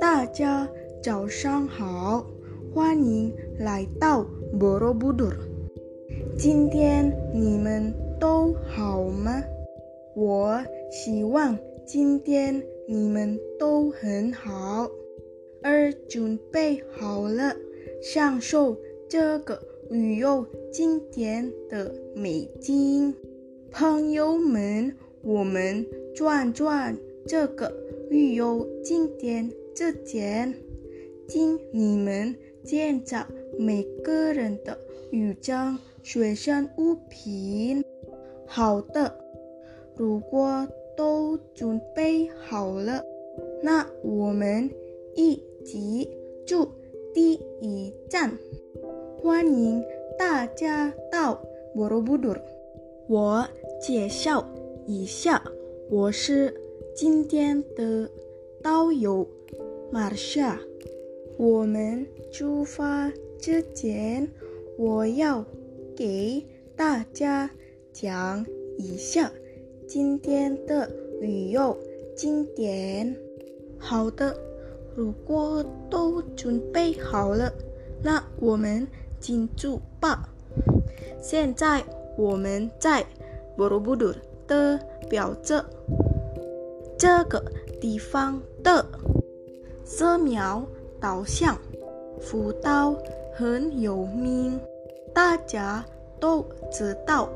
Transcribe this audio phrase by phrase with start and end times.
[0.00, 0.68] 大家
[1.02, 2.26] 早上好，
[2.74, 4.26] 欢迎来到
[4.58, 5.34] Borobudur。
[6.36, 9.42] 今天你们都好吗？
[10.16, 14.90] 我希望今天你们都很好，
[15.62, 17.54] 而准备好了
[18.00, 18.76] 享受
[19.08, 19.60] 这个
[19.90, 23.14] 旅游景点的美景。
[23.70, 26.96] 朋友们，我们转转
[27.26, 27.72] 这个
[28.10, 30.52] 旅游景点之前，
[31.28, 33.26] 请你们检查
[33.58, 34.76] 每个人的
[35.10, 37.84] 雨装随身物品。
[38.46, 39.16] 好的，
[39.96, 40.66] 如果
[40.96, 43.02] 都准备好了，
[43.62, 44.68] 那我们
[45.14, 46.08] 一起
[46.44, 46.68] 住
[47.14, 48.36] 第一站。
[49.22, 49.82] 欢迎
[50.18, 51.40] 大家到
[51.76, 52.40] Borobudur。
[53.08, 53.46] 我
[53.80, 54.44] 介绍
[54.86, 55.42] 一下，
[55.88, 56.52] 我是
[56.94, 58.10] 今天的
[58.62, 59.26] 导游
[59.92, 60.56] Marsha。
[61.36, 64.28] 我们出发之前，
[64.76, 65.44] 我要
[65.96, 66.44] 给
[66.76, 67.50] 大家
[67.92, 68.44] 讲
[68.76, 69.30] 一下
[69.86, 71.76] 今天的旅游
[72.16, 73.16] 景点。
[73.78, 74.36] 好的，
[74.96, 77.52] 如果都准备好了，
[78.02, 78.86] 那我们
[79.20, 80.28] 进驻吧。
[81.20, 81.84] 现在
[82.18, 83.04] 我们在
[83.56, 84.14] Borobudur
[84.46, 85.64] 的表着
[86.98, 87.42] 这个
[87.80, 88.84] 地方的
[89.84, 90.64] 寺庙
[91.00, 91.58] 导向
[92.20, 92.96] 福岛
[93.34, 94.58] 很有名，
[95.12, 95.84] 大家
[96.20, 97.28] 都知道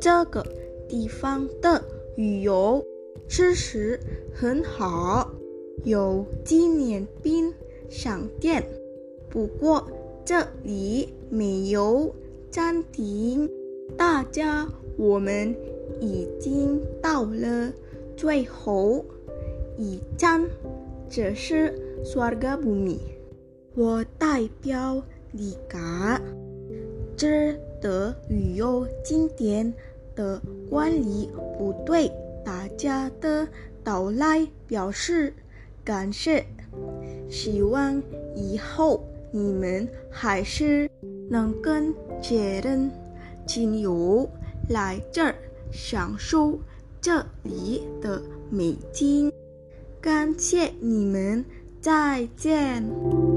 [0.00, 0.44] 这个
[0.88, 1.82] 地方的
[2.16, 2.84] 旅游
[3.28, 3.98] 设施
[4.34, 5.30] 很好，
[5.84, 7.52] 有纪念品
[7.90, 8.64] 商店。
[9.28, 9.86] 不过
[10.24, 12.14] 这里没有
[12.50, 13.50] 暂停。
[13.98, 15.54] 大家，我们
[16.00, 17.72] 已经到了
[18.16, 19.04] 最后
[19.76, 20.44] 一站，
[21.08, 21.72] 这是
[22.04, 22.98] Swarga Bumi。
[23.74, 26.20] 我代表李嘎，
[27.16, 29.72] 这的旅游景点
[30.14, 31.28] 的管理
[31.58, 32.10] 部对
[32.44, 33.48] 大家的
[33.82, 35.34] 到来表示
[35.84, 36.44] 感谢，
[37.28, 38.00] 希望
[38.34, 40.88] 以后你们还是
[41.28, 42.90] 能跟家人、
[43.44, 44.28] 亲友
[44.68, 45.34] 来这儿
[45.72, 46.58] 享受
[47.00, 49.32] 这里的美景。
[50.00, 51.44] 感谢你们，
[51.80, 53.33] 再见。